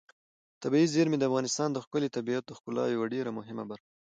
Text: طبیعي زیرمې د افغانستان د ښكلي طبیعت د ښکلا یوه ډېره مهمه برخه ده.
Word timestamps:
طبیعي 0.63 0.87
زیرمې 0.93 1.17
د 1.19 1.23
افغانستان 1.29 1.69
د 1.71 1.77
ښكلي 1.85 2.09
طبیعت 2.17 2.43
د 2.47 2.51
ښکلا 2.57 2.83
یوه 2.95 3.05
ډېره 3.13 3.31
مهمه 3.37 3.63
برخه 3.69 3.87
ده. 3.89 3.89